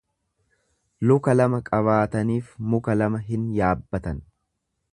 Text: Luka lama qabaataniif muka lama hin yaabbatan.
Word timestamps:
Luka 1.11 1.35
lama 1.35 1.59
qabaataniif 1.67 2.49
muka 2.73 2.99
lama 3.03 3.23
hin 3.29 3.47
yaabbatan. 3.59 4.27